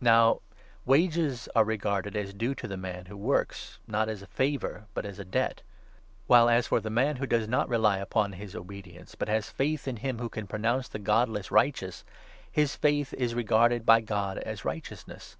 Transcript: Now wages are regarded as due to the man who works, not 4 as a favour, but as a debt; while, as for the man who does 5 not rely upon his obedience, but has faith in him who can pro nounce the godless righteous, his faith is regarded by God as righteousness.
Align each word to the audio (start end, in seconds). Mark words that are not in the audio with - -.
Now 0.00 0.38
wages 0.86 1.48
are 1.56 1.64
regarded 1.64 2.14
as 2.14 2.32
due 2.32 2.54
to 2.54 2.68
the 2.68 2.76
man 2.76 3.06
who 3.06 3.16
works, 3.16 3.80
not 3.88 4.06
4 4.06 4.12
as 4.12 4.22
a 4.22 4.28
favour, 4.28 4.84
but 4.94 5.04
as 5.04 5.18
a 5.18 5.24
debt; 5.24 5.62
while, 6.28 6.48
as 6.48 6.68
for 6.68 6.78
the 6.78 6.88
man 6.88 7.16
who 7.16 7.26
does 7.26 7.40
5 7.40 7.48
not 7.48 7.68
rely 7.68 7.98
upon 7.98 8.34
his 8.34 8.54
obedience, 8.54 9.16
but 9.16 9.26
has 9.26 9.50
faith 9.50 9.88
in 9.88 9.96
him 9.96 10.20
who 10.20 10.28
can 10.28 10.46
pro 10.46 10.60
nounce 10.60 10.86
the 10.88 11.00
godless 11.00 11.50
righteous, 11.50 12.04
his 12.48 12.76
faith 12.76 13.12
is 13.14 13.34
regarded 13.34 13.84
by 13.84 14.00
God 14.00 14.38
as 14.38 14.64
righteousness. 14.64 15.36